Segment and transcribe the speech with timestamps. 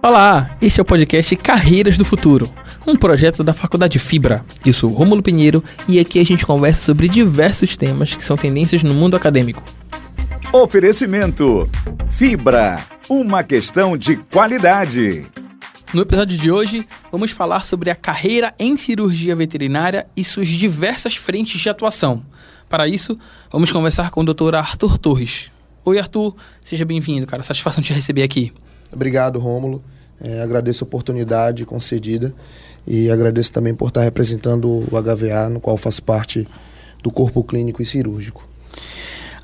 [0.00, 2.48] Olá, este é o podcast Carreiras do Futuro,
[2.86, 4.44] um projeto da Faculdade Fibra.
[4.64, 8.84] Eu sou Rômulo Pinheiro e aqui a gente conversa sobre diversos temas que são tendências
[8.84, 9.62] no mundo acadêmico.
[10.52, 11.68] Oferecimento
[12.08, 15.26] Fibra, uma questão de qualidade.
[15.92, 21.16] No episódio de hoje, vamos falar sobre a carreira em cirurgia veterinária e suas diversas
[21.16, 22.22] frentes de atuação.
[22.68, 23.18] Para isso,
[23.50, 24.54] vamos conversar com o Dr.
[24.54, 25.50] Arthur Torres.
[25.84, 27.42] Oi, Arthur, seja bem-vindo, cara.
[27.42, 28.52] Satisfação te receber aqui.
[28.92, 29.82] Obrigado, Rômulo.
[30.20, 32.34] É, agradeço a oportunidade concedida
[32.86, 36.46] e agradeço também por estar representando o HVA, no qual faço parte
[37.02, 38.48] do corpo clínico e cirúrgico.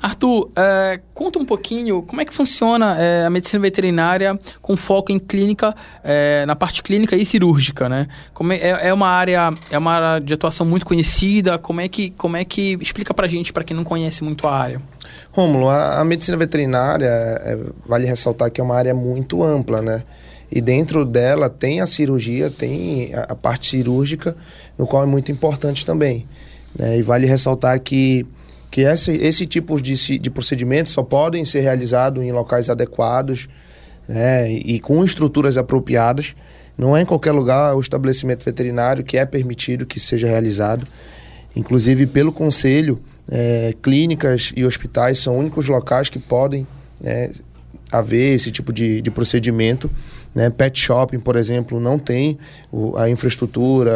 [0.01, 5.11] Arthur, é, conta um pouquinho como é que funciona é, a medicina veterinária com foco
[5.11, 8.07] em clínica, é, na parte clínica e cirúrgica, né?
[8.31, 11.57] Como é, é, uma área, é uma área de atuação muito conhecida.
[11.57, 14.55] Como é que, como é que explica para gente, para quem não conhece muito a
[14.55, 14.79] área?
[15.35, 20.01] Rômulo, a, a medicina veterinária, é, vale ressaltar que é uma área muito ampla, né?
[20.49, 24.33] E dentro dela tem a cirurgia, tem a, a parte cirúrgica,
[24.77, 26.25] no qual é muito importante também.
[26.77, 26.99] Né?
[26.99, 28.25] E vale ressaltar que
[28.75, 33.47] que esse, esse tipo de, de procedimentos só podem ser realizados em locais adequados
[34.05, 36.35] né, e com estruturas apropriadas.
[36.77, 40.85] Não é em qualquer lugar o estabelecimento veterinário que é permitido que seja realizado.
[41.55, 46.67] Inclusive, pelo conselho, é, clínicas e hospitais são únicos locais que podem
[47.01, 47.31] né,
[47.91, 49.89] haver esse tipo de, de procedimento.
[50.33, 50.49] Né?
[50.49, 52.37] Pet shopping, por exemplo, não tem
[52.97, 53.91] a infraestrutura,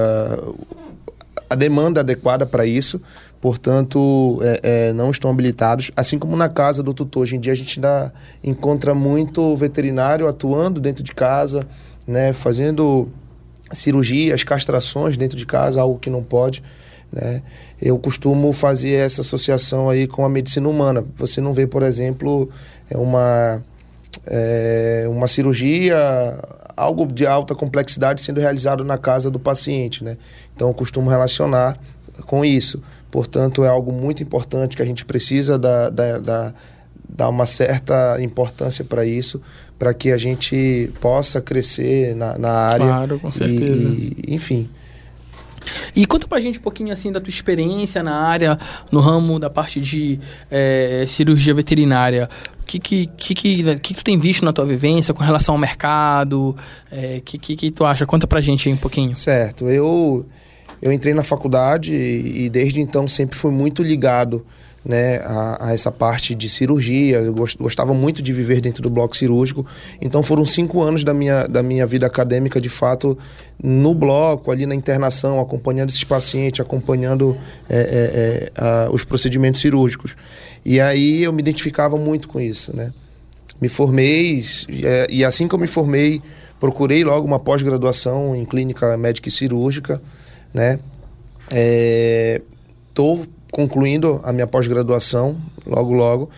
[1.49, 3.01] a demanda adequada para isso
[3.41, 5.91] portanto, é, é, não estão habilitados.
[5.95, 8.13] Assim como na casa do tutor, hoje em dia a gente ainda
[8.43, 11.65] encontra muito veterinário atuando dentro de casa,
[12.05, 13.09] né, fazendo
[13.71, 16.63] cirurgias, castrações dentro de casa, algo que não pode.
[17.11, 17.41] Né?
[17.81, 21.03] Eu costumo fazer essa associação aí com a medicina humana.
[21.17, 22.49] Você não vê, por exemplo,
[22.89, 23.63] é uma,
[24.25, 25.97] é, uma cirurgia,
[26.75, 30.03] algo de alta complexidade sendo realizado na casa do paciente.
[30.03, 30.17] Né?
[30.55, 31.77] Então, eu costumo relacionar
[32.25, 32.81] com isso.
[33.11, 36.53] Portanto, é algo muito importante que a gente precisa dar, dar, dar,
[37.07, 39.41] dar uma certa importância para isso,
[39.79, 42.85] para que a gente possa crescer na, na área.
[42.85, 43.89] Claro, com certeza.
[43.89, 44.69] E, enfim.
[45.95, 48.57] E conta pra gente um pouquinho assim da tua experiência na área,
[48.91, 52.29] no ramo da parte de é, cirurgia veterinária.
[52.61, 55.59] O que que, que, que, que, tu tem visto na tua vivência com relação ao
[55.59, 56.49] mercado?
[56.49, 56.55] O
[56.91, 58.05] é, que, que, que tu acha?
[58.05, 59.15] Conta pra gente aí um pouquinho.
[59.15, 59.67] Certo.
[59.67, 60.25] Eu
[60.81, 64.45] eu entrei na faculdade e, e desde então sempre fui muito ligado
[64.83, 67.17] né, a, a, essa parte de cirurgia.
[67.17, 69.65] Eu gostava muito de viver dentro do bloco cirúrgico.
[70.01, 73.17] Então foram cinco anos da minha, da minha vida acadêmica, de fato,
[73.61, 77.37] no bloco, ali na internação, acompanhando esses pacientes, acompanhando
[77.69, 80.15] é, é, é, a, os procedimentos cirúrgicos.
[80.65, 82.91] E aí eu me identificava muito com isso, né?
[83.61, 84.41] Me formei
[84.83, 86.21] é, e assim que eu me formei,
[86.61, 90.01] procurei logo uma pós-graduação em clínica médica e cirúrgica
[90.53, 90.79] né?
[91.51, 92.41] É,
[93.51, 96.29] concluindo a minha pós-graduação logo logo.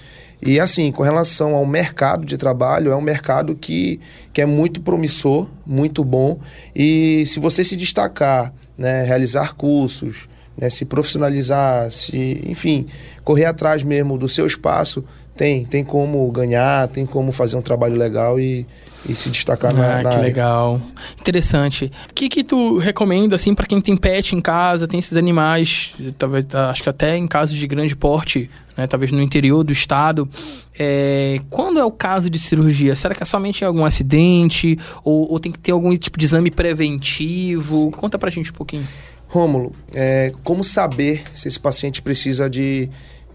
[0.41, 3.99] E assim, com relação ao mercado de trabalho, é um mercado que,
[4.33, 6.39] que é muito promissor, muito bom.
[6.75, 10.27] E se você se destacar, né, realizar cursos,
[10.57, 12.87] né, se profissionalizar, se, enfim,
[13.23, 15.05] correr atrás mesmo do seu espaço,
[15.37, 18.65] tem, tem como ganhar, tem como fazer um trabalho legal e,
[19.07, 20.21] e se destacar na, ah, na que área.
[20.21, 20.81] legal.
[21.19, 21.91] Interessante.
[22.09, 25.93] O que que tu recomenda, assim, para quem tem pet em casa, tem esses animais,
[26.17, 30.29] talvez, acho que até em casos de grande porte, né, talvez no interior do estado,
[30.77, 32.95] é, quando é o caso de cirurgia?
[32.95, 36.51] Será que é somente algum acidente ou, ou tem que ter algum tipo de exame
[36.51, 37.83] preventivo?
[37.83, 37.91] Sim.
[37.91, 38.87] Conta pra gente um pouquinho.
[39.27, 42.89] Rômulo, é, como saber se esse paciente precisa de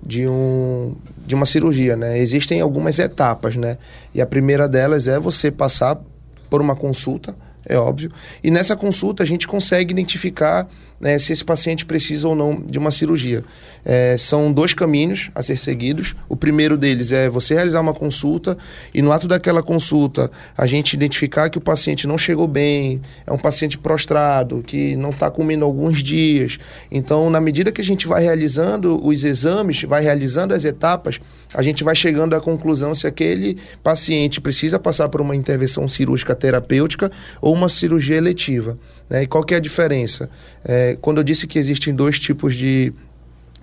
[0.07, 0.95] de, um,
[1.27, 2.19] de uma cirurgia, né?
[2.19, 3.77] Existem algumas etapas, né?
[4.15, 5.99] E a primeira delas é você passar
[6.49, 7.35] por uma consulta,
[7.69, 8.13] é óbvio.
[8.43, 10.69] E nessa consulta a gente consegue identificar
[11.01, 13.45] né, se esse paciente precisa ou não de uma cirurgia.
[13.85, 16.15] É, são dois caminhos a ser seguidos.
[16.29, 18.57] O primeiro deles é você realizar uma consulta
[18.93, 23.33] e no ato daquela consulta a gente identificar que o paciente não chegou bem, é
[23.33, 26.59] um paciente prostrado, que não está comendo alguns dias.
[26.91, 31.21] Então, na medida que a gente vai realizando os exames, vai realizando as etapas,
[31.55, 36.35] a gente vai chegando à conclusão se aquele paciente precisa passar por uma intervenção cirúrgica
[36.35, 37.11] terapêutica
[37.41, 38.79] ou uma cirurgia eletiva.
[39.09, 39.23] Né?
[39.23, 40.29] E qual que é a diferença?
[40.65, 42.93] É, quando eu disse que existem dois tipos de,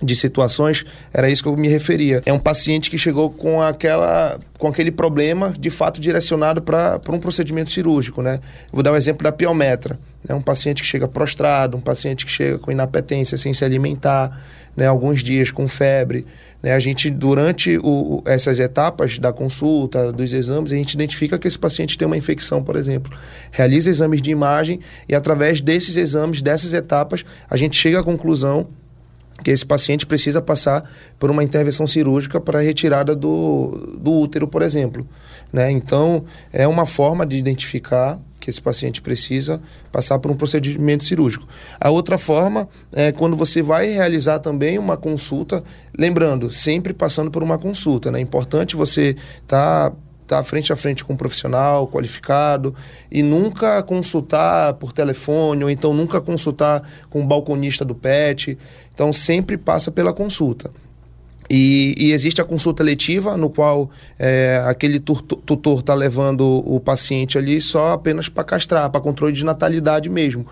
[0.02, 2.22] de situações, era isso que eu me referia.
[2.26, 7.20] É um paciente que chegou com, aquela, com aquele problema, de fato, direcionado para um
[7.20, 8.22] procedimento cirúrgico.
[8.22, 8.40] Né?
[8.72, 10.00] Vou dar um exemplo da piometra.
[10.28, 14.32] É um paciente que chega prostrado, um paciente que chega com inapetência sem se alimentar,
[14.76, 16.26] né, alguns dias com febre.
[16.62, 21.48] Né, a gente, durante o, essas etapas da consulta, dos exames, a gente identifica que
[21.48, 23.16] esse paciente tem uma infecção, por exemplo.
[23.52, 28.68] Realiza exames de imagem e, através desses exames, dessas etapas, a gente chega à conclusão
[29.44, 30.88] que esse paciente precisa passar
[31.20, 35.08] por uma intervenção cirúrgica para retirada do, do útero, por exemplo.
[35.52, 35.72] Né?
[35.72, 41.48] Então, é uma forma de identificar que esse paciente precisa passar por um procedimento cirúrgico.
[41.80, 45.64] A outra forma é quando você vai realizar também uma consulta,
[45.98, 48.12] lembrando, sempre passando por uma consulta.
[48.12, 48.20] Né?
[48.20, 49.92] É importante você estar.
[49.92, 52.74] Tá estar tá frente a frente com um profissional qualificado
[53.12, 58.58] e nunca consultar por telefone ou então nunca consultar com um balconista do PET.
[58.94, 60.72] Então sempre passa pela consulta.
[61.50, 67.38] E, e, existe a consulta letiva, no qual é, aquele tutor está levando o paciente
[67.38, 70.46] ali só apenas para castrar, para controle de natalidade mesmo.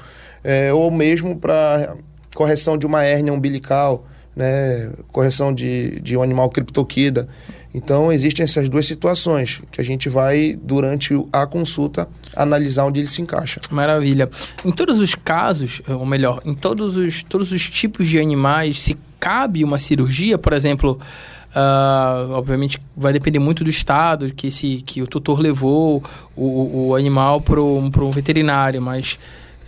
[0.43, 1.95] É, ou mesmo para
[2.35, 4.05] correção de uma hérnia umbilical,
[4.35, 7.27] né, correção de, de um animal criptoquida.
[7.73, 13.07] Então, existem essas duas situações que a gente vai, durante a consulta, analisar onde ele
[13.07, 13.61] se encaixa.
[13.69, 14.29] Maravilha.
[14.65, 18.97] Em todos os casos, ou melhor, em todos os, todos os tipos de animais, se
[19.21, 21.00] cabe uma cirurgia, por exemplo,
[21.56, 26.03] uh, obviamente vai depender muito do estado que, esse, que o tutor levou
[26.35, 29.19] o, o animal para um veterinário, mas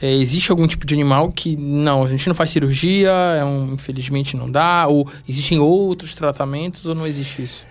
[0.02, 3.76] é, existe algum tipo de animal que não, a gente não faz cirurgia, é um,
[3.76, 7.66] infelizmente não dá, ou existem outros tratamentos ou não existe isso?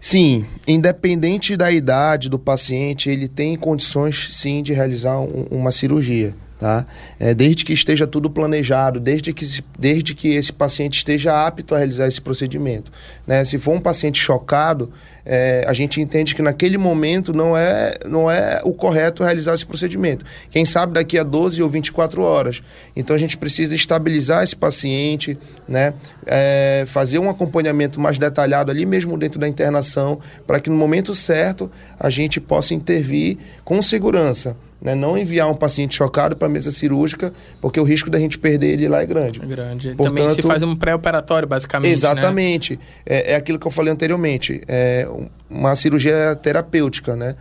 [0.00, 6.34] Sim, independente da idade do paciente, ele tem condições sim de realizar um, uma cirurgia
[6.58, 6.84] tá?
[7.18, 9.44] É, desde que esteja tudo planejado, desde que,
[9.78, 12.90] desde que esse paciente esteja apto a realizar esse procedimento.
[13.26, 13.44] Né?
[13.44, 14.90] Se for um paciente chocado,
[15.24, 19.66] é, a gente entende que naquele momento não é, não é o correto realizar esse
[19.66, 20.24] procedimento.
[20.50, 22.62] Quem sabe daqui a 12 ou 24 horas.
[22.94, 25.36] Então a gente precisa estabilizar esse paciente,
[25.68, 25.94] né?
[26.24, 31.14] É, fazer um acompanhamento mais detalhado ali mesmo dentro da internação, para que no momento
[31.14, 34.56] certo a gente possa intervir com segurança.
[34.80, 34.94] Né?
[34.94, 38.72] Não enviar um paciente chocado para a mesa cirúrgica, porque o risco da gente perder
[38.72, 39.40] ele lá é grande.
[39.42, 39.94] É grande.
[39.94, 41.88] Portanto, Também se faz um pré-operatório, basicamente.
[41.88, 41.94] Né?
[41.94, 42.74] Exatamente.
[42.74, 42.78] Né?
[43.06, 44.60] É, é aquilo que eu falei anteriormente.
[44.68, 45.08] É
[45.48, 47.34] uma cirurgia terapêutica, né?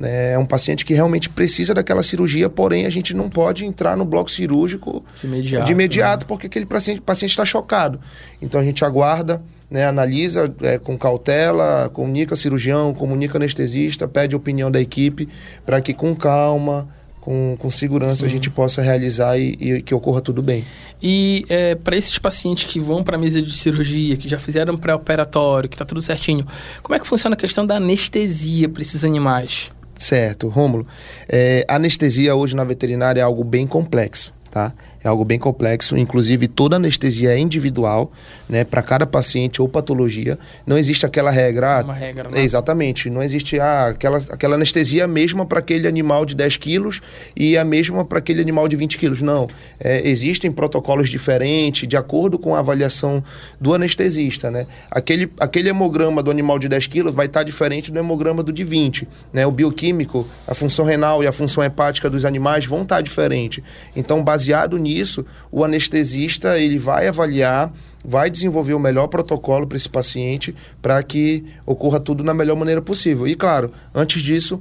[0.00, 4.04] É um paciente que realmente precisa daquela cirurgia, porém a gente não pode entrar no
[4.04, 6.28] bloco cirúrgico de imediato, de imediato né?
[6.28, 8.00] porque aquele paciente está chocado.
[8.40, 14.38] Então a gente aguarda, né, analisa é, com cautela, comunica cirurgião, comunica anestesista, pede a
[14.38, 15.28] opinião da equipe
[15.66, 16.88] para que com calma,
[17.20, 18.26] com, com segurança, Sim.
[18.26, 20.64] a gente possa realizar e, e, que ocorra tudo bem.
[21.02, 24.76] E é, para esses pacientes que vão para a mesa de cirurgia, que já fizeram
[24.76, 26.46] pré-operatório, que está tudo certinho,
[26.82, 29.70] como é que funciona a questão da anestesia para esses animais?
[29.98, 30.86] Certo, Rômulo.
[31.28, 34.72] É, anestesia hoje na veterinária é algo bem complexo, tá?
[35.02, 38.10] É algo bem complexo, inclusive toda anestesia é individual,
[38.48, 40.36] né, para cada paciente ou patologia.
[40.66, 41.78] Não existe aquela regra.
[41.78, 42.42] Ah, Uma regra, né?
[42.42, 43.08] Exatamente.
[43.08, 47.00] Não existe ah, aquela, aquela anestesia mesma para aquele animal de 10 quilos
[47.36, 49.22] e a mesma para aquele animal de 20 quilos.
[49.22, 49.48] Não.
[49.78, 53.22] É, existem protocolos diferentes de acordo com a avaliação
[53.60, 54.66] do anestesista, né?
[54.90, 58.52] Aquele, aquele hemograma do animal de 10 quilos vai estar tá diferente do hemograma do
[58.52, 59.06] de 20.
[59.32, 59.46] Né?
[59.46, 63.62] O bioquímico, a função renal e a função hepática dos animais vão estar tá diferentes.
[63.94, 67.72] Então, baseado nisso, nisso, o anestesista ele vai avaliar,
[68.04, 72.82] vai desenvolver o melhor protocolo para esse paciente para que ocorra tudo na melhor maneira
[72.82, 73.26] possível.
[73.26, 74.60] E claro, antes disso,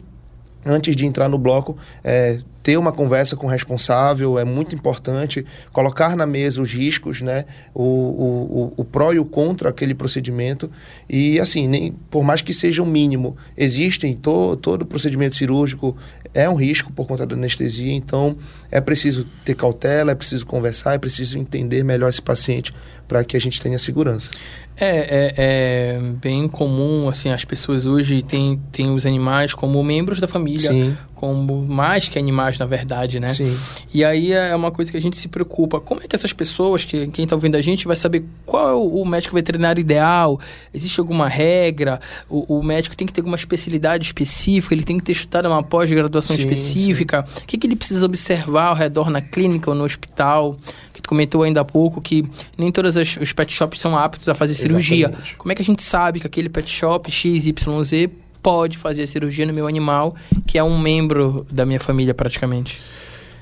[0.65, 5.45] antes de entrar no bloco, é, ter uma conversa com o responsável é muito importante,
[5.71, 7.45] colocar na mesa os riscos, né?
[7.73, 10.69] O, o, o, pró e o contra aquele procedimento.
[11.09, 15.95] E assim, nem, por mais que seja um mínimo, existem, to, todo procedimento cirúrgico
[16.33, 18.35] é um risco por conta da anestesia, então
[18.69, 22.73] é preciso ter cautela, é preciso conversar, é preciso entender melhor esse paciente
[23.07, 24.31] para que a gente tenha segurança.
[24.79, 30.19] É, é, é, bem comum, assim, as pessoas hoje têm, têm os animais como membros
[30.19, 30.95] da família, Sim.
[31.17, 33.27] Como mais que animais, na verdade, né?
[33.27, 33.57] Sim.
[33.91, 35.79] E aí é uma coisa que a gente se preocupa.
[35.79, 38.73] Como é que essas pessoas, que quem está ouvindo a gente, vai saber qual é
[38.73, 40.39] o, médico veterinário ideal?
[40.71, 41.99] Existe alguma regra?
[42.29, 44.75] O, o, médico tem que ter alguma especialidade específica?
[44.75, 47.25] Ele tem que ter estudado uma pós-graduação específica?
[47.27, 47.41] Sim.
[47.41, 50.55] O que, que ele precisa observar ao redor na clínica ou no hospital?
[50.93, 54.35] Que tu comentou ainda há pouco que nem todos os pet shops são aptos a
[54.35, 55.07] fazer cirurgia.
[55.07, 55.35] Exatamente.
[55.35, 58.07] Como é que a gente sabe que aquele pet shop XYZ
[58.41, 60.15] pode fazer a cirurgia no meu animal,
[60.45, 62.81] que é um membro da minha família praticamente?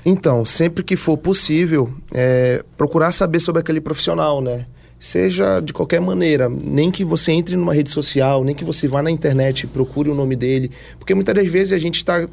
[0.04, 4.64] Então, sempre que for possível, é, procurar saber sobre aquele profissional, né?
[4.98, 9.02] Seja de qualquer maneira, nem que você entre numa rede social, nem que você vá
[9.02, 12.26] na internet e procure o nome dele, porque muitas das vezes a gente está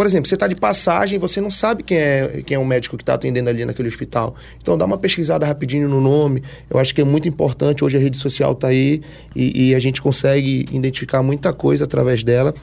[0.00, 2.96] por exemplo, você está de passagem, você não sabe quem é, quem é o médico
[2.96, 4.34] que está atendendo ali naquele hospital.
[4.56, 6.42] Então dá uma pesquisada rapidinho no nome.
[6.70, 7.84] Eu acho que é muito importante.
[7.84, 9.02] Hoje a rede social está aí
[9.36, 12.54] e, e a gente consegue identificar muita coisa através dela.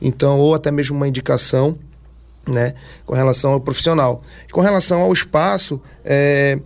[0.00, 1.76] Então, ou até mesmo uma indicação
[2.46, 2.74] né,
[3.04, 4.22] com relação ao profissional.
[4.52, 6.58] Com relação ao espaço, é,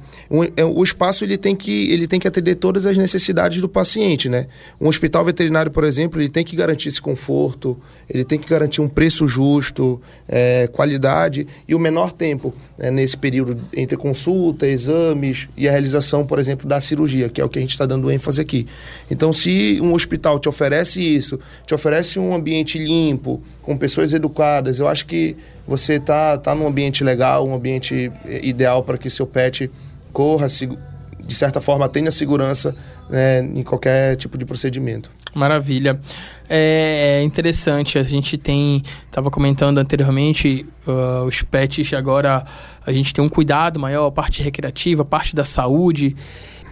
[0.56, 4.28] é, o espaço ele tem, que, ele tem que atender todas as necessidades do paciente.
[4.28, 4.46] Né?
[4.80, 8.80] Um hospital veterinário, por exemplo, ele tem que garantir esse conforto, ele tem que garantir
[8.80, 15.48] um preço justo, é, qualidade e o menor tempo né, nesse período entre consulta, exames
[15.56, 18.10] e a realização, por exemplo, da cirurgia, que é o que a gente está dando
[18.10, 18.66] ênfase aqui.
[19.10, 24.80] Então, se um hospital te oferece isso, te oferece um ambiente limpo, com pessoas educadas,
[24.80, 25.36] eu acho que
[25.70, 29.70] você está tá num ambiente legal, um ambiente eh, ideal para que seu pet
[30.12, 32.74] corra, de certa forma tenha segurança
[33.08, 35.12] né, em qualquer tipo de procedimento.
[35.32, 36.00] Maravilha.
[36.48, 42.44] É interessante, a gente tem, estava comentando anteriormente, uh, os pets agora
[42.84, 46.16] a gente tem um cuidado maior, a parte recreativa, a parte da saúde.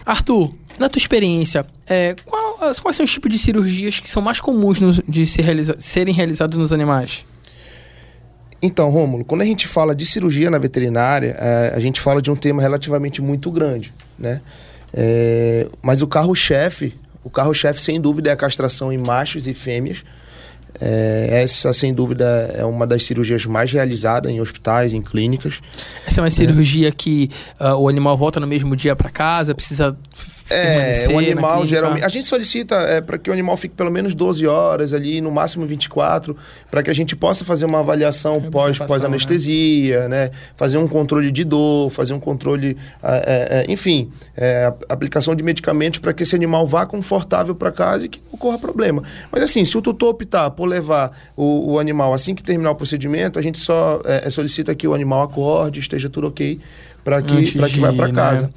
[0.05, 4.41] Arthur, na tua experiência, é, qual, quais são os tipos de cirurgias que são mais
[4.41, 7.23] comuns no, de se realiza, serem realizados nos animais?
[8.61, 12.29] Então, Rômulo, quando a gente fala de cirurgia na veterinária, é, a gente fala de
[12.29, 14.41] um tema relativamente muito grande, né?
[14.93, 20.03] É, mas o carro-chefe, o carro-chefe sem dúvida é a castração em machos e fêmeas.
[20.79, 25.61] É, essa, sem dúvida, é uma das cirurgias mais realizadas em hospitais, em clínicas.
[26.05, 29.97] Essa é uma cirurgia que uh, o animal volta no mesmo dia para casa, precisa
[30.49, 32.03] é, o animal geralmente.
[32.03, 35.31] A gente solicita é, para que o animal fique pelo menos 12 horas ali, no
[35.31, 36.35] máximo 24,
[36.71, 40.19] para que a gente possa fazer uma avaliação pós, pós anestesia, né?
[40.19, 40.31] né?
[40.55, 45.99] Fazer um controle de dor, fazer um controle, é, é, enfim, é, aplicação de medicamentos
[45.99, 49.03] para que esse animal vá confortável para casa e que não ocorra problema.
[49.31, 52.75] Mas assim, se o tutor optar por levar o, o animal assim que terminar o
[52.75, 56.59] procedimento, a gente só é, solicita que o animal acorde, esteja tudo ok
[57.01, 58.47] para que, pra que vá para casa.
[58.47, 58.49] Né?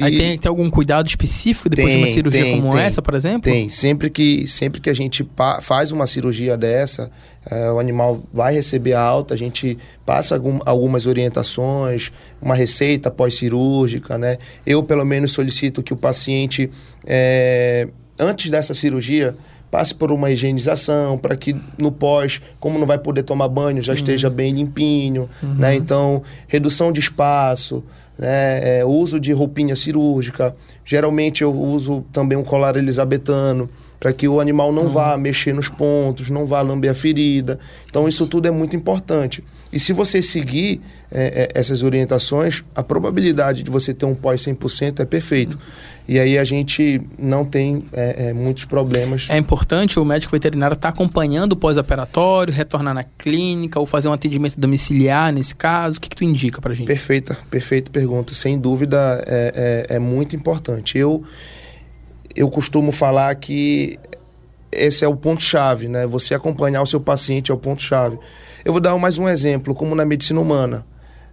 [0.00, 3.02] Aí tem, tem algum cuidado específico depois tem, de uma cirurgia tem, como tem, essa,
[3.02, 3.42] por exemplo?
[3.42, 3.68] Tem.
[3.68, 5.28] Sempre que, sempre que a gente
[5.60, 7.10] faz uma cirurgia dessa,
[7.50, 14.16] é, o animal vai receber alta, a gente passa algum, algumas orientações, uma receita pós-cirúrgica,
[14.16, 14.38] né?
[14.64, 16.70] Eu, pelo menos, solicito que o paciente,
[17.04, 19.36] é, antes dessa cirurgia,
[19.72, 23.92] passe por uma higienização, para que no pós, como não vai poder tomar banho, já
[23.92, 23.96] uhum.
[23.96, 25.54] esteja bem limpinho, uhum.
[25.54, 25.74] né?
[25.74, 27.82] Então, redução de espaço,
[28.18, 28.80] né?
[28.80, 30.52] É, uso de roupinha cirúrgica.
[30.84, 33.66] Geralmente eu uso também um colar elisabetano
[34.02, 34.90] para que o animal não uhum.
[34.90, 37.56] vá mexer nos pontos, não vá lamber a ferida.
[37.88, 39.44] Então isso tudo é muito importante.
[39.72, 44.42] E se você seguir é, é, essas orientações, a probabilidade de você ter um pós
[44.42, 45.56] 100% é perfeito.
[46.08, 49.28] E aí a gente não tem é, é, muitos problemas.
[49.30, 54.08] É importante o médico veterinário estar tá acompanhando o pós-operatório, retornar na clínica ou fazer
[54.08, 55.98] um atendimento domiciliar nesse caso.
[55.98, 56.88] O que, que tu indica para gente?
[56.88, 58.34] Perfeita, perfeita pergunta.
[58.34, 60.98] Sem dúvida é, é, é muito importante.
[60.98, 61.22] Eu,
[62.34, 63.98] eu costumo falar que
[64.70, 66.06] esse é o ponto-chave, né?
[66.06, 68.18] Você acompanhar o seu paciente é o ponto-chave.
[68.64, 70.86] Eu vou dar mais um exemplo, como na medicina humana.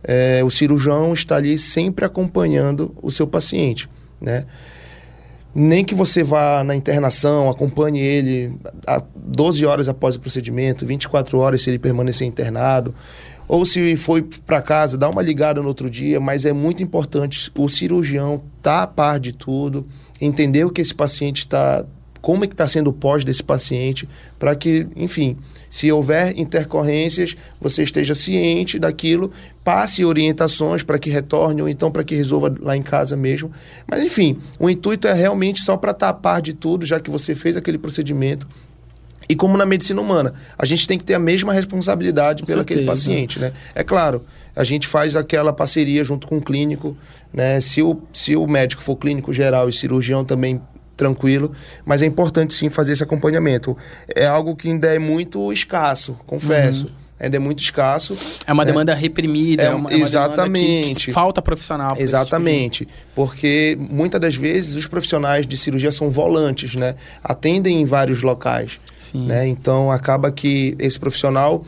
[0.03, 3.87] É, o cirurgião está ali sempre acompanhando o seu paciente
[4.21, 4.45] né?
[5.53, 11.39] Nem que você vá na internação, acompanhe ele a 12 horas após o procedimento, 24
[11.39, 12.93] horas se ele permanecer internado,
[13.47, 17.51] ou se foi para casa, dá uma ligada no outro dia, mas é muito importante
[17.57, 19.83] o cirurgião estar tá a par de tudo,
[20.21, 21.85] entender o que esse paciente está,
[22.21, 24.07] como é que está sendo o pós desse paciente,
[24.37, 25.37] para que, enfim,
[25.69, 29.31] se houver intercorrências, você esteja ciente daquilo,
[29.63, 33.51] passe orientações para que retorne ou então para que resolva lá em casa mesmo.
[33.89, 37.55] Mas enfim, o intuito é realmente só para tapar de tudo, já que você fez
[37.55, 38.47] aquele procedimento.
[39.29, 42.83] E como na medicina humana, a gente tem que ter a mesma responsabilidade pelo aquele
[42.83, 43.53] paciente, né?
[43.75, 46.97] É claro, a gente faz aquela parceria junto com o clínico,
[47.31, 47.61] né?
[47.61, 50.59] Se o, se o médico for clínico geral e cirurgião também
[50.97, 51.53] tranquilo,
[51.85, 53.77] mas é importante sim fazer esse acompanhamento.
[54.13, 56.87] É algo que ainda é muito escasso, confesso.
[56.87, 57.08] Uhum.
[57.19, 58.17] Ainda é muito escasso.
[58.47, 61.07] É uma demanda é, reprimida, é, uma, é uma exatamente.
[61.07, 61.95] Que, falta profissional.
[61.97, 62.85] Exatamente.
[62.85, 66.95] Tipo porque muitas das vezes os profissionais de cirurgia são volantes, né?
[67.21, 68.79] Atendem em vários locais.
[68.99, 69.25] Sim.
[69.25, 69.47] Né?
[69.47, 71.61] Então acaba que esse profissional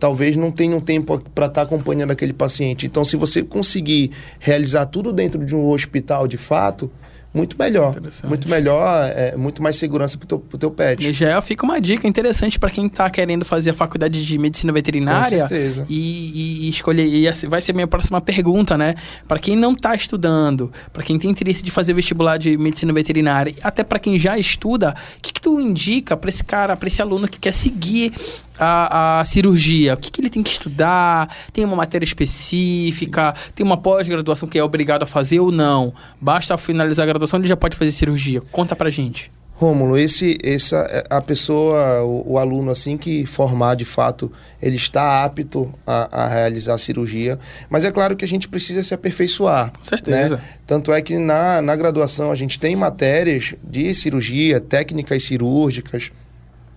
[0.00, 2.86] talvez não tenha um tempo para estar tá acompanhando aquele paciente.
[2.86, 4.10] Então, se você conseguir
[4.40, 6.90] realizar tudo dentro de um hospital de fato,
[7.36, 7.94] muito melhor.
[8.24, 11.06] Muito melhor, é, muito mais segurança pro teu, pro teu pet.
[11.06, 14.72] E já fica uma dica interessante para quem tá querendo fazer a faculdade de medicina
[14.72, 15.42] veterinária.
[15.42, 15.86] Com certeza.
[15.88, 17.06] E, e, escolher.
[17.06, 18.94] E vai ser a minha próxima pergunta, né?
[19.28, 23.54] Para quem não tá estudando, para quem tem interesse de fazer vestibular de medicina veterinária,
[23.62, 27.02] até para quem já estuda, o que, que tu indica para esse cara, para esse
[27.02, 28.12] aluno que quer seguir
[28.58, 29.94] a, a cirurgia?
[29.94, 31.34] O que, que ele tem que estudar?
[31.52, 33.34] Tem uma matéria específica?
[33.54, 35.92] Tem uma pós-graduação que é obrigado a fazer ou não?
[36.20, 38.40] Basta finalizar a graduação, ele já pode fazer cirurgia.
[38.52, 39.30] Conta pra gente.
[39.58, 45.24] Rômulo, esse, essa, a pessoa, o, o, aluno assim que formar de fato, ele está
[45.24, 47.38] apto a, a, realizar a cirurgia,
[47.70, 49.72] mas é claro que a gente precisa se aperfeiçoar.
[49.72, 50.36] Com certeza.
[50.36, 50.42] Né?
[50.66, 56.12] Tanto é que na, na graduação a gente tem matérias de cirurgia, técnicas cirúrgicas,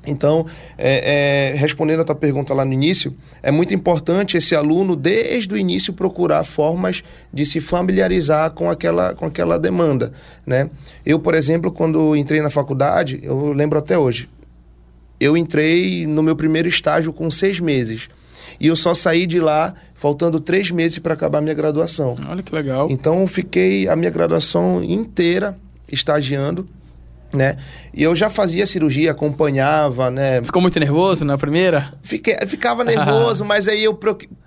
[0.05, 0.45] então,
[0.77, 3.11] é, é, respondendo a tua pergunta lá no início,
[3.43, 7.03] é muito importante esse aluno, desde o início, procurar formas
[7.33, 10.11] de se familiarizar com aquela, com aquela demanda.
[10.45, 10.69] Né?
[11.05, 14.29] Eu, por exemplo, quando entrei na faculdade, eu lembro até hoje,
[15.19, 18.09] eu entrei no meu primeiro estágio com seis meses.
[18.59, 22.15] E eu só saí de lá faltando três meses para acabar minha graduação.
[22.27, 22.87] Olha que legal.
[22.89, 25.55] Então, fiquei a minha graduação inteira
[25.91, 26.65] estagiando
[27.33, 27.57] né?
[27.93, 30.41] E eu já fazia cirurgia, acompanhava, né?
[30.43, 31.91] Ficou muito nervoso na primeira?
[32.01, 33.97] Fiquei, ficava nervoso, mas aí eu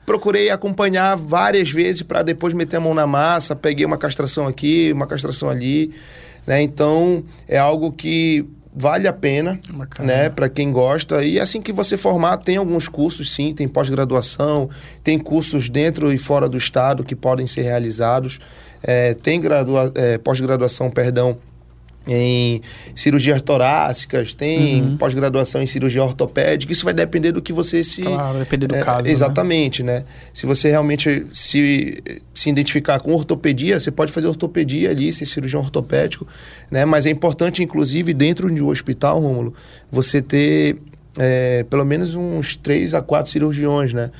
[0.04, 4.92] procurei acompanhar várias vezes para depois meter a mão na massa, peguei uma castração aqui,
[4.92, 5.92] uma castração ali,
[6.46, 6.60] né?
[6.62, 10.12] Então, é algo que vale a pena, Bacana.
[10.12, 11.22] né, para quem gosta.
[11.22, 14.68] E assim que você formar, tem alguns cursos sim, tem pós-graduação,
[15.04, 18.40] tem cursos dentro e fora do estado que podem ser realizados.
[18.82, 19.40] É, tem
[19.94, 21.36] é, pós-graduação, perdão,
[22.06, 22.60] em
[22.94, 24.96] cirurgias torácicas, tem uhum.
[24.96, 26.72] pós-graduação em cirurgia ortopédica.
[26.72, 28.02] Isso vai depender do que você se.
[28.02, 29.04] Claro, depender do é, caso.
[29.04, 29.10] Né?
[29.10, 30.00] Exatamente, né?
[30.00, 30.04] né?
[30.32, 32.02] Se você realmente se,
[32.34, 36.26] se identificar com ortopedia, você pode fazer ortopedia ali, ser cirurgião ortopédico,
[36.70, 36.84] né?
[36.84, 39.54] Mas é importante, inclusive, dentro de um hospital, Rômulo,
[39.90, 40.76] você ter
[41.18, 44.10] é, pelo menos uns três a quatro cirurgiões, né?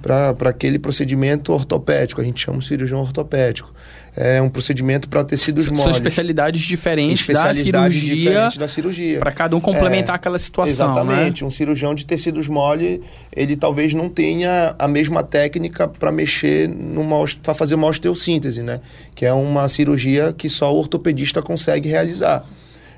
[0.00, 3.72] Para aquele procedimento ortopédico, a gente chama de cirurgião ortopédico
[4.16, 5.84] é um procedimento para tecidos moles.
[5.84, 8.30] São especialidades diferentes especialidades da cirurgia.
[8.30, 9.18] Diferentes da cirurgia.
[9.18, 10.86] Para cada um complementar é, aquela situação.
[10.86, 10.92] Né?
[10.92, 11.42] Exatamente.
[11.42, 11.48] Né?
[11.48, 13.00] Um cirurgião de tecidos mole,
[13.34, 18.80] ele talvez não tenha a mesma técnica para mexer numa para fazer uma osteossíntese, né?
[19.14, 22.44] Que é uma cirurgia que só o ortopedista consegue realizar.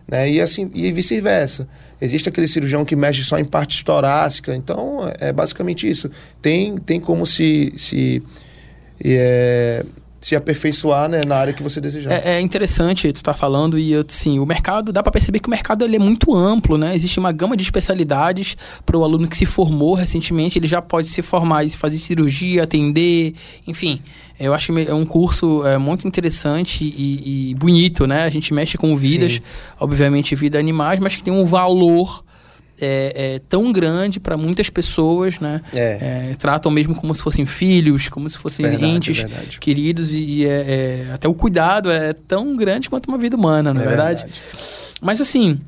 [0.09, 0.31] Né?
[0.31, 1.69] E assim e vice-versa.
[2.01, 4.55] Existe aquele cirurgião que mexe só em parte torácica.
[4.55, 6.11] Então, é basicamente isso.
[6.41, 8.23] Tem, tem como se, se
[9.05, 9.85] é,
[10.23, 12.13] se aperfeiçoar né, na área que você desejar.
[12.13, 15.49] É, é interessante tu estar tá falando e assim, o mercado, dá para perceber que
[15.49, 16.95] o mercado ele é muito amplo, né?
[16.95, 21.09] Existe uma gama de especialidades para o aluno que se formou recentemente, ele já pode
[21.09, 23.35] se formar e fazer cirurgia, atender,
[23.67, 24.01] enfim.
[24.39, 28.25] Eu acho que é um curso é, muito interessante e, e bonito, né?
[28.25, 29.41] A gente mexe com vidas, Sim.
[29.79, 32.25] obviamente vida animais, mas que tem um valor
[32.81, 35.61] é, é tão grande para muitas pessoas, né?
[35.73, 36.31] É.
[36.31, 39.61] É, tratam mesmo como se fossem filhos, como se fossem verdade, entes verdade.
[39.61, 43.83] queridos e é, é, até o cuidado é tão grande quanto uma vida humana, não
[43.83, 44.21] é, verdade?
[44.21, 44.41] verdade?
[45.01, 45.61] Mas assim,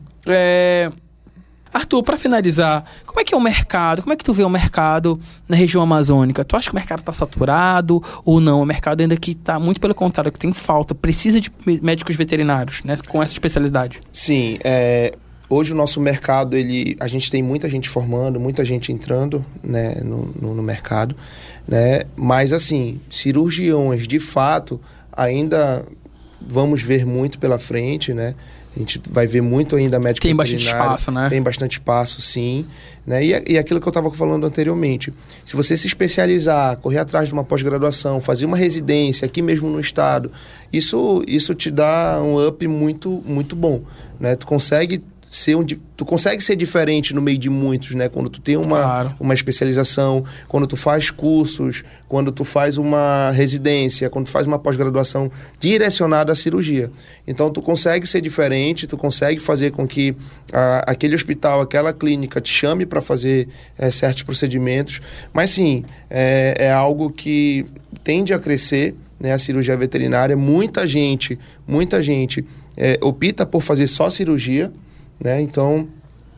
[1.74, 4.00] Arthur, para finalizar, como é que é o mercado?
[4.02, 6.44] Como é que tu vê o mercado na região amazônica?
[6.44, 8.62] Tu acha que o mercado está saturado ou não?
[8.62, 11.50] O mercado ainda que está muito pelo contrário, que tem falta, precisa de
[11.82, 14.00] médicos veterinários, né, com essa especialidade.
[14.12, 15.12] Sim, é,
[15.48, 19.96] Hoje o nosso mercado, ele, a gente tem muita gente formando, muita gente entrando né,
[20.02, 21.14] no, no, no mercado,
[21.68, 22.04] né?
[22.16, 24.80] Mas assim, cirurgiões de fato
[25.12, 25.84] ainda
[26.40, 28.34] vamos ver muito pela frente, né?
[28.74, 31.28] A gente vai ver muito ainda médico Tem bastante espaço, né?
[31.28, 32.66] Tem bastante espaço, sim.
[33.06, 33.24] Né?
[33.24, 35.12] E, e aquilo que eu estava falando anteriormente.
[35.44, 39.78] Se você se especializar, correr atrás de uma pós-graduação, fazer uma residência aqui mesmo no
[39.78, 40.30] estado,
[40.72, 43.80] isso, isso te dá um up muito, muito bom.
[44.18, 44.34] Né?
[44.34, 45.02] Tu consegue
[45.34, 45.66] ser um,
[45.96, 48.08] tu consegue ser diferente no meio de muitos, né?
[48.08, 49.16] Quando tu tem uma, claro.
[49.18, 54.60] uma especialização, quando tu faz cursos, quando tu faz uma residência, quando tu faz uma
[54.60, 56.88] pós-graduação direcionada à cirurgia.
[57.26, 60.14] Então tu consegue ser diferente, tu consegue fazer com que
[60.52, 65.00] a, aquele hospital, aquela clínica te chame para fazer é, certos procedimentos.
[65.32, 67.66] Mas sim, é, é algo que
[68.04, 69.32] tende a crescer, né?
[69.32, 72.44] A cirurgia veterinária, muita gente, muita gente
[72.76, 74.70] é, opta por fazer só cirurgia
[75.24, 75.40] né?
[75.40, 75.88] Então,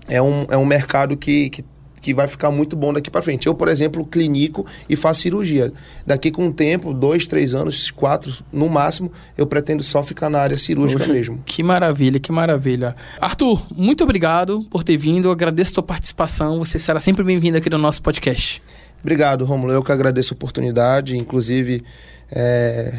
[0.08, 1.64] é um, é um mercado que, que,
[2.00, 3.48] que vai ficar muito bom daqui para frente.
[3.48, 5.72] Eu, por exemplo, clinico e faço cirurgia.
[6.06, 10.38] Daqui com um tempo, dois, três anos, quatro, no máximo, eu pretendo só ficar na
[10.38, 11.42] área cirúrgica Poxa, mesmo.
[11.44, 12.94] Que maravilha, que maravilha.
[13.20, 15.26] Arthur, muito obrigado por ter vindo.
[15.26, 16.60] Eu agradeço a tua participação.
[16.60, 18.62] Você será sempre bem-vindo aqui no nosso podcast.
[19.00, 19.72] Obrigado, Romulo.
[19.72, 21.16] Eu que agradeço a oportunidade.
[21.16, 21.82] Inclusive,
[22.30, 22.92] é,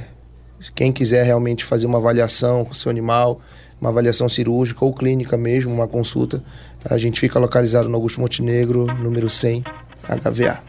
[0.76, 3.40] quem quiser realmente fazer uma avaliação com o seu animal,
[3.80, 6.44] uma avaliação cirúrgica ou clínica mesmo, uma consulta,
[6.90, 9.64] a gente fica localizado no Augusto Montenegro, número 100,
[10.08, 10.60] HVA.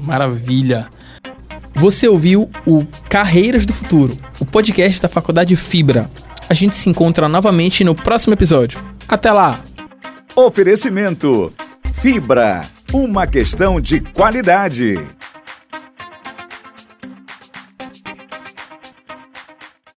[0.00, 0.88] Maravilha!
[1.74, 6.10] Você ouviu o Carreiras do Futuro, o podcast da Faculdade Fibra.
[6.48, 8.78] A gente se encontra novamente no próximo episódio.
[9.08, 9.58] Até lá!
[10.34, 11.52] Oferecimento
[11.94, 12.62] Fibra
[12.92, 14.94] Uma questão de qualidade.